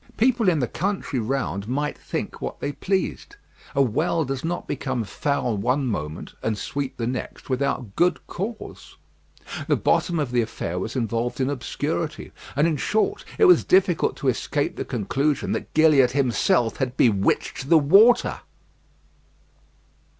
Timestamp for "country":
0.67-1.19